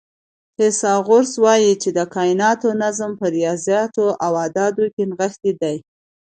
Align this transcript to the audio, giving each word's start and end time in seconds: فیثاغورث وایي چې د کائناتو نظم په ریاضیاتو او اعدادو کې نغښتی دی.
فیثاغورث 0.55 1.33
وایي 1.43 1.73
چې 1.81 1.89
د 1.97 1.99
کائناتو 2.15 2.69
نظم 2.83 3.11
په 3.19 3.25
ریاضیاتو 3.37 4.05
او 4.25 4.31
اعدادو 4.43 4.85
کې 4.93 5.03
نغښتی 5.09 5.51
دی. 5.61 5.77